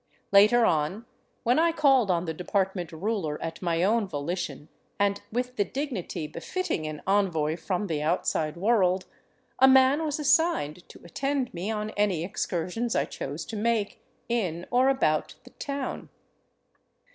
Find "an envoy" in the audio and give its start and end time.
6.87-7.55